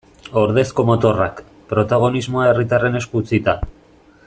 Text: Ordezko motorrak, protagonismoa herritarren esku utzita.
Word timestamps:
Ordezko 0.43 0.85
motorrak, 0.87 1.43
protagonismoa 1.73 2.47
herritarren 2.53 3.01
esku 3.03 3.23
utzita. 3.25 3.57